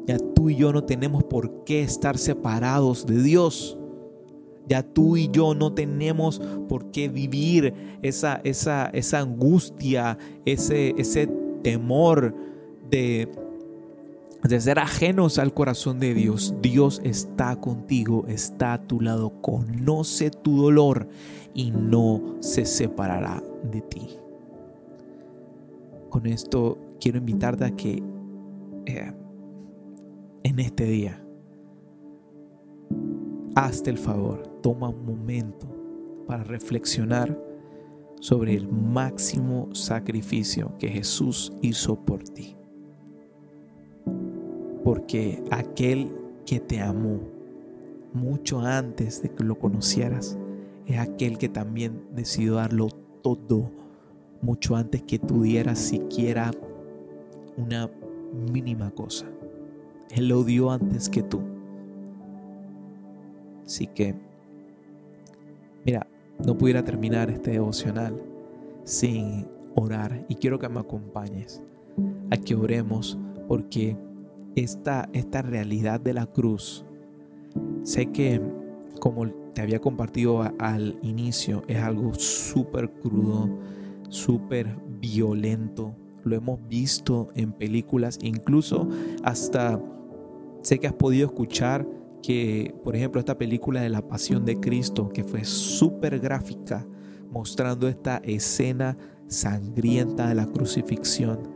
Ya 0.09 0.17
tú 0.17 0.49
y 0.49 0.55
yo 0.55 0.73
no 0.73 0.85
tenemos 0.85 1.23
por 1.23 1.65
qué 1.65 1.83
estar 1.83 2.17
separados 2.17 3.05
de 3.05 3.21
Dios. 3.21 3.77
Ya 4.67 4.81
tú 4.81 5.17
y 5.17 5.29
yo 5.29 5.53
no 5.53 5.73
tenemos 5.73 6.41
por 6.67 6.89
qué 6.89 7.09
vivir 7.09 7.75
esa, 8.01 8.41
esa, 8.43 8.87
esa 8.87 9.19
angustia, 9.19 10.17
ese, 10.45 10.95
ese 10.97 11.27
temor 11.61 12.33
de, 12.89 13.29
de 14.41 14.59
ser 14.59 14.79
ajenos 14.79 15.37
al 15.37 15.53
corazón 15.53 15.99
de 15.99 16.15
Dios. 16.15 16.55
Dios 16.59 17.01
está 17.03 17.55
contigo, 17.57 18.25
está 18.27 18.73
a 18.73 18.81
tu 18.81 19.01
lado, 19.01 19.39
conoce 19.41 20.31
tu 20.31 20.59
dolor 20.59 21.07
y 21.53 21.69
no 21.69 22.37
se 22.39 22.65
separará 22.65 23.43
de 23.71 23.81
ti. 23.81 24.07
Con 26.09 26.25
esto 26.25 26.79
quiero 26.99 27.19
invitarte 27.19 27.65
a 27.65 27.75
que 27.75 28.01
eh, 28.87 29.13
en 30.43 30.59
este 30.59 30.85
día. 30.85 31.23
Hazte 33.55 33.89
el 33.89 33.97
favor, 33.97 34.47
toma 34.61 34.89
un 34.89 35.05
momento 35.05 35.67
para 36.27 36.43
reflexionar 36.43 37.37
sobre 38.19 38.53
el 38.53 38.67
máximo 38.67 39.69
sacrificio 39.73 40.77
que 40.77 40.89
Jesús 40.89 41.51
hizo 41.61 41.95
por 42.05 42.23
ti. 42.23 42.55
Porque 44.83 45.43
aquel 45.51 46.11
que 46.45 46.59
te 46.59 46.81
amó 46.81 47.19
mucho 48.13 48.59
antes 48.59 49.21
de 49.21 49.29
que 49.29 49.43
lo 49.43 49.57
conocieras 49.57 50.37
es 50.85 50.97
aquel 50.97 51.37
que 51.37 51.49
también 51.49 52.03
decidió 52.15 52.55
darlo 52.55 52.87
todo 53.21 53.71
mucho 54.41 54.75
antes 54.75 55.03
que 55.03 55.19
tú 55.19 55.43
dieras 55.43 55.79
siquiera 55.79 56.51
una 57.57 57.89
mínima 58.51 58.91
cosa. 58.91 59.25
Él 60.09 60.27
lo 60.27 60.43
dio 60.43 60.71
antes 60.71 61.09
que 61.09 61.21
tú. 61.23 61.41
Así 63.65 63.87
que, 63.87 64.15
mira, 65.85 66.07
no 66.43 66.57
pudiera 66.57 66.83
terminar 66.83 67.29
este 67.29 67.51
devocional 67.51 68.19
sin 68.83 69.47
orar 69.75 70.25
y 70.27 70.35
quiero 70.35 70.57
que 70.57 70.69
me 70.69 70.79
acompañes 70.79 71.61
a 72.31 72.37
que 72.37 72.55
oremos 72.55 73.17
porque 73.47 73.97
esta, 74.55 75.09
esta 75.13 75.41
realidad 75.41 75.99
de 75.99 76.13
la 76.13 76.25
cruz, 76.25 76.85
sé 77.83 78.07
que 78.07 78.41
como 78.99 79.29
te 79.53 79.61
había 79.61 79.79
compartido 79.79 80.41
al 80.59 80.97
inicio, 81.01 81.63
es 81.67 81.77
algo 81.77 82.13
súper 82.13 82.91
crudo, 82.91 83.49
súper 84.09 84.75
violento. 84.99 85.95
Lo 86.23 86.35
hemos 86.35 86.59
visto 86.67 87.29
en 87.35 87.53
películas, 87.53 88.19
incluso 88.21 88.87
hasta 89.23 89.79
Sé 90.61 90.79
que 90.79 90.87
has 90.87 90.93
podido 90.93 91.27
escuchar 91.27 91.87
que, 92.21 92.73
por 92.83 92.95
ejemplo, 92.95 93.19
esta 93.19 93.37
película 93.37 93.81
de 93.81 93.89
la 93.89 94.07
Pasión 94.07 94.45
de 94.45 94.59
Cristo, 94.59 95.09
que 95.09 95.23
fue 95.23 95.43
súper 95.43 96.19
gráfica, 96.19 96.85
mostrando 97.31 97.87
esta 97.87 98.17
escena 98.17 98.97
sangrienta 99.27 100.27
de 100.27 100.35
la 100.35 100.47
crucifixión. 100.47 101.55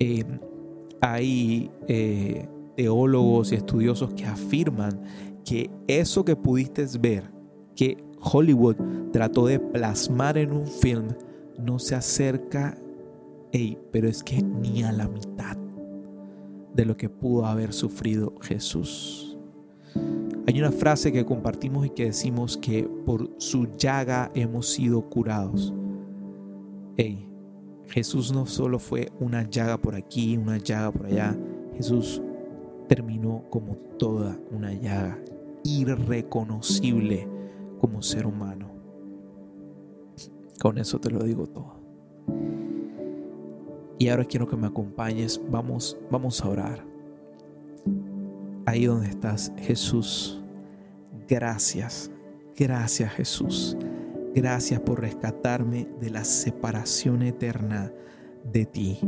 Eh, 0.00 0.24
hay 1.00 1.70
eh, 1.86 2.48
teólogos 2.76 3.52
y 3.52 3.56
estudiosos 3.56 4.14
que 4.14 4.24
afirman 4.24 5.02
que 5.44 5.70
eso 5.86 6.24
que 6.24 6.34
pudiste 6.34 6.86
ver, 6.98 7.30
que 7.76 8.02
Hollywood 8.20 8.76
trató 9.12 9.46
de 9.46 9.60
plasmar 9.60 10.38
en 10.38 10.52
un 10.52 10.66
film, 10.66 11.08
no 11.58 11.78
se 11.78 11.94
acerca, 11.94 12.76
pero 13.92 14.08
es 14.08 14.24
que 14.24 14.42
ni 14.42 14.82
a 14.82 14.90
la 14.90 15.06
mitad 15.06 15.63
de 16.74 16.84
lo 16.84 16.96
que 16.96 17.08
pudo 17.08 17.46
haber 17.46 17.72
sufrido 17.72 18.34
Jesús. 18.42 19.38
Hay 20.46 20.58
una 20.58 20.72
frase 20.72 21.12
que 21.12 21.24
compartimos 21.24 21.86
y 21.86 21.90
que 21.90 22.06
decimos 22.06 22.56
que 22.56 22.84
por 22.84 23.30
su 23.38 23.66
llaga 23.78 24.30
hemos 24.34 24.68
sido 24.68 25.08
curados. 25.08 25.72
hey, 26.96 27.28
Jesús 27.86 28.32
no 28.32 28.46
solo 28.46 28.78
fue 28.78 29.10
una 29.20 29.48
llaga 29.48 29.78
por 29.78 29.94
aquí, 29.94 30.36
una 30.36 30.58
llaga 30.58 30.90
por 30.90 31.06
allá. 31.06 31.36
Jesús 31.76 32.20
terminó 32.88 33.44
como 33.50 33.76
toda 33.98 34.38
una 34.50 34.72
llaga, 34.72 35.18
irreconocible 35.62 37.28
como 37.80 38.02
ser 38.02 38.26
humano. 38.26 38.70
Con 40.60 40.78
eso 40.78 40.98
te 40.98 41.10
lo 41.10 41.22
digo 41.22 41.46
todo. 41.46 41.83
Y 43.98 44.08
ahora 44.08 44.24
quiero 44.24 44.46
que 44.46 44.56
me 44.56 44.66
acompañes. 44.66 45.40
Vamos, 45.50 45.96
vamos 46.10 46.40
a 46.42 46.48
orar. 46.48 46.84
Ahí 48.66 48.86
donde 48.86 49.08
estás, 49.08 49.52
Jesús. 49.58 50.42
Gracias. 51.28 52.10
Gracias, 52.56 53.12
Jesús. 53.12 53.76
Gracias 54.34 54.80
por 54.80 55.00
rescatarme 55.00 55.88
de 56.00 56.10
la 56.10 56.24
separación 56.24 57.22
eterna 57.22 57.92
de 58.52 58.66
ti. 58.66 58.98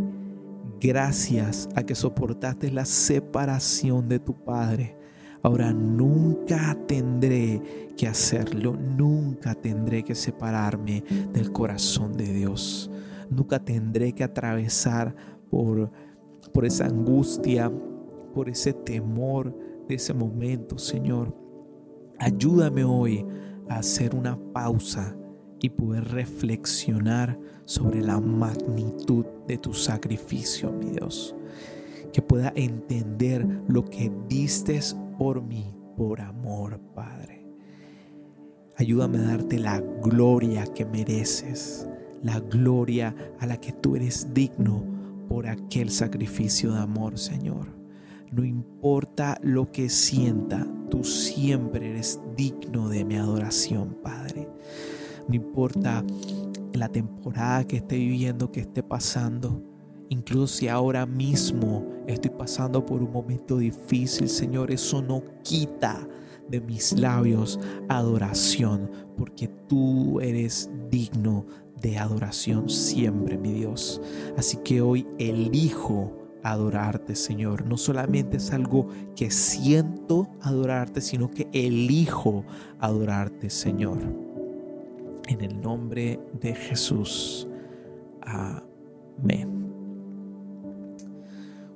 Gracias 0.80 1.68
a 1.74 1.82
que 1.82 1.94
soportaste 1.94 2.70
la 2.70 2.84
separación 2.84 4.08
de 4.08 4.18
tu 4.18 4.34
Padre. 4.34 4.96
Ahora 5.42 5.72
nunca 5.72 6.76
tendré 6.86 7.90
que 7.96 8.06
hacerlo, 8.06 8.76
nunca 8.76 9.54
tendré 9.54 10.02
que 10.02 10.14
separarme 10.14 11.02
del 11.32 11.52
corazón 11.52 12.16
de 12.16 12.32
Dios. 12.32 12.90
Nunca 13.30 13.58
tendré 13.58 14.12
que 14.12 14.24
atravesar 14.24 15.14
por, 15.50 15.90
por 16.52 16.64
esa 16.64 16.86
angustia, 16.86 17.70
por 18.34 18.48
ese 18.48 18.72
temor 18.72 19.54
de 19.88 19.94
ese 19.94 20.12
momento, 20.14 20.78
Señor. 20.78 21.34
Ayúdame 22.18 22.84
hoy 22.84 23.24
a 23.68 23.78
hacer 23.78 24.14
una 24.14 24.38
pausa 24.52 25.16
y 25.60 25.70
poder 25.70 26.04
reflexionar 26.08 27.38
sobre 27.64 28.00
la 28.00 28.20
magnitud 28.20 29.24
de 29.46 29.58
tu 29.58 29.74
sacrificio, 29.74 30.72
mi 30.72 30.90
Dios. 30.90 31.34
Que 32.12 32.22
pueda 32.22 32.52
entender 32.54 33.46
lo 33.68 33.84
que 33.84 34.12
diste 34.28 34.80
por 35.18 35.42
mí, 35.42 35.74
por 35.96 36.20
amor, 36.20 36.80
Padre. 36.94 37.46
Ayúdame 38.76 39.18
a 39.18 39.22
darte 39.22 39.58
la 39.58 39.80
gloria 39.80 40.66
que 40.66 40.84
mereces, 40.84 41.88
la 42.26 42.40
gloria 42.40 43.14
a 43.38 43.46
la 43.46 43.56
que 43.56 43.72
tú 43.72 43.94
eres 43.94 44.34
digno 44.34 44.82
por 45.28 45.46
aquel 45.46 45.90
sacrificio 45.90 46.72
de 46.72 46.80
amor, 46.80 47.18
Señor. 47.18 47.68
No 48.32 48.44
importa 48.44 49.38
lo 49.42 49.70
que 49.70 49.88
sienta, 49.88 50.66
tú 50.90 51.04
siempre 51.04 51.90
eres 51.90 52.20
digno 52.36 52.88
de 52.88 53.04
mi 53.04 53.14
adoración, 53.14 53.96
Padre. 54.02 54.48
No 55.28 55.36
importa 55.36 56.04
la 56.72 56.88
temporada 56.88 57.64
que 57.64 57.76
esté 57.76 57.96
viviendo, 57.96 58.50
que 58.50 58.60
esté 58.60 58.82
pasando. 58.82 59.62
Incluso 60.08 60.48
si 60.48 60.68
ahora 60.68 61.06
mismo 61.06 61.86
estoy 62.08 62.32
pasando 62.32 62.84
por 62.84 63.04
un 63.04 63.12
momento 63.12 63.56
difícil, 63.58 64.28
Señor, 64.28 64.72
eso 64.72 65.00
no 65.00 65.22
quita 65.44 66.08
de 66.48 66.60
mis 66.60 66.92
labios 66.92 67.60
adoración, 67.88 68.90
porque 69.16 69.48
tú 69.68 70.20
eres 70.20 70.70
digno 70.90 71.46
de 71.80 71.98
adoración 71.98 72.68
siempre, 72.68 73.38
mi 73.38 73.52
Dios. 73.52 74.00
Así 74.36 74.58
que 74.58 74.80
hoy 74.80 75.06
elijo 75.18 76.12
adorarte, 76.42 77.16
Señor. 77.16 77.66
No 77.66 77.76
solamente 77.76 78.36
es 78.36 78.52
algo 78.52 78.88
que 79.14 79.30
siento 79.30 80.28
adorarte, 80.40 81.00
sino 81.00 81.30
que 81.30 81.48
elijo 81.52 82.44
adorarte, 82.78 83.50
Señor. 83.50 83.98
En 85.28 85.40
el 85.40 85.60
nombre 85.60 86.20
de 86.40 86.54
Jesús. 86.54 87.48
Amén. 88.22 89.66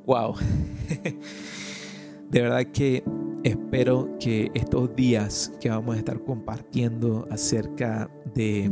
Wow. 0.06 0.34
De 2.30 2.42
verdad 2.42 2.64
que 2.72 3.02
espero 3.42 4.16
que 4.20 4.52
estos 4.54 4.94
días 4.94 5.52
que 5.60 5.68
vamos 5.68 5.96
a 5.96 5.98
estar 5.98 6.22
compartiendo 6.22 7.26
acerca 7.30 8.08
de 8.34 8.70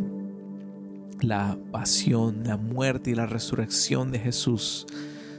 la 1.21 1.59
pasión, 1.71 2.45
la 2.45 2.57
muerte 2.57 3.11
y 3.11 3.15
la 3.15 3.27
resurrección 3.27 4.11
de 4.11 4.19
Jesús 4.19 4.87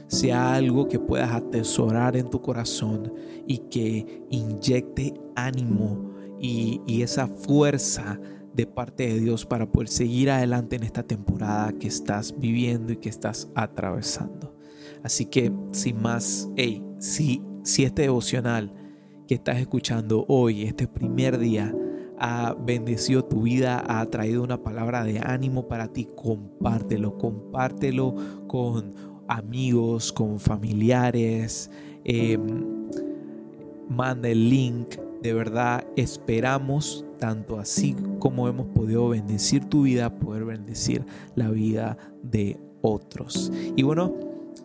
sea 0.08 0.54
algo 0.54 0.88
que 0.88 0.98
puedas 0.98 1.32
atesorar 1.32 2.16
en 2.16 2.30
tu 2.30 2.42
corazón 2.42 3.12
y 3.46 3.58
que 3.58 4.24
inyecte 4.30 5.14
ánimo 5.36 6.10
y, 6.40 6.80
y 6.86 7.02
esa 7.02 7.28
fuerza 7.28 8.18
de 8.54 8.66
parte 8.66 9.06
de 9.06 9.20
Dios 9.20 9.46
para 9.46 9.70
poder 9.70 9.88
seguir 9.88 10.30
adelante 10.30 10.76
en 10.76 10.82
esta 10.82 11.02
temporada 11.02 11.72
que 11.72 11.86
estás 11.86 12.34
viviendo 12.36 12.92
y 12.92 12.96
que 12.96 13.08
estás 13.08 13.48
atravesando. 13.54 14.56
Así 15.02 15.26
que 15.26 15.52
sin 15.72 16.02
más, 16.02 16.48
hey, 16.56 16.84
si, 16.98 17.42
si 17.62 17.84
este 17.84 18.02
devocional 18.02 18.74
que 19.28 19.34
estás 19.36 19.58
escuchando 19.58 20.24
hoy, 20.28 20.64
este 20.64 20.88
primer 20.88 21.38
día, 21.38 21.74
ha 22.20 22.54
bendecido 22.54 23.24
tu 23.24 23.42
vida, 23.42 23.82
ha 23.88 24.04
traído 24.06 24.42
una 24.42 24.62
palabra 24.62 25.04
de 25.04 25.18
ánimo 25.18 25.66
para 25.66 25.88
ti, 25.88 26.06
compártelo, 26.14 27.16
compártelo 27.16 28.14
con 28.46 28.94
amigos, 29.26 30.12
con 30.12 30.38
familiares, 30.38 31.70
em, 32.04 32.88
manda 33.88 34.28
el 34.28 34.50
link, 34.50 34.96
de 35.22 35.32
verdad 35.32 35.84
esperamos 35.96 37.04
tanto 37.18 37.58
así 37.58 37.96
como 38.18 38.48
hemos 38.48 38.66
podido 38.68 39.08
bendecir 39.08 39.64
tu 39.64 39.82
vida, 39.82 40.14
poder 40.18 40.44
bendecir 40.44 41.04
la 41.34 41.50
vida 41.50 41.96
de 42.22 42.58
otros. 42.82 43.50
Y 43.76 43.82
bueno, 43.82 44.14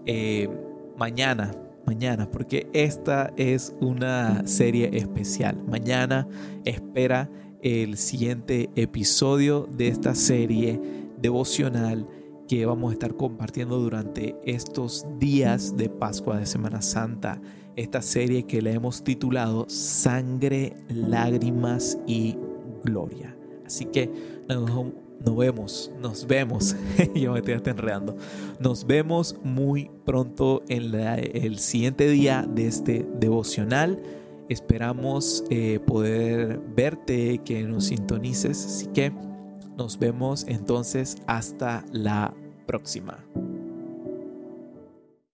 eh, 0.06 0.50
mañana, 0.98 1.52
mañana, 1.86 2.30
porque 2.30 2.68
esta 2.74 3.32
es 3.38 3.74
una 3.82 4.46
serie 4.48 4.90
especial. 4.98 5.62
Mañana 5.68 6.28
espera 6.64 7.30
el 7.66 7.98
siguiente 7.98 8.70
episodio 8.76 9.68
de 9.76 9.88
esta 9.88 10.14
serie 10.14 10.80
devocional 11.20 12.08
que 12.48 12.64
vamos 12.68 12.92
a 12.92 12.94
estar 12.94 13.16
compartiendo 13.16 13.80
durante 13.80 14.36
estos 14.46 15.04
días 15.18 15.76
de 15.76 15.90
Pascua 15.90 16.38
de 16.38 16.46
Semana 16.46 16.84
Santa 16.84 17.42
esta 17.76 18.04
serie 18.04 18.44
que 18.44 18.62
le 18.62 18.72
hemos 18.72 19.04
titulado 19.04 19.66
Sangre, 19.68 20.76
Lágrimas 20.90 21.98
y 22.06 22.38
Gloria. 22.84 23.36
Así 23.66 23.86
que 23.86 24.12
nos, 24.48 25.36
vemos, 25.36 25.92
nos 26.00 26.28
vemos, 26.28 26.76
yo 27.16 27.34
me 27.34 27.40
estoy 27.40 27.60
enredando, 27.66 28.16
nos 28.60 28.86
vemos 28.86 29.38
muy 29.44 29.90
pronto 30.06 30.62
en 30.70 30.94
el 30.94 31.58
siguiente 31.58 32.08
día 32.12 32.48
de 32.48 32.68
este 32.68 33.08
devocional. 33.20 34.00
Esperamos 34.50 35.44
eh, 35.50 35.80
poder 35.80 36.60
verte, 36.76 37.40
que 37.40 37.64
nos 37.64 37.86
sintonices, 37.86 38.66
así 38.66 38.88
que 38.88 39.12
nos 39.78 39.98
vemos 40.00 40.46
entonces 40.48 41.18
hasta 41.28 41.84
la 41.92 42.34
próxima. 42.66 43.24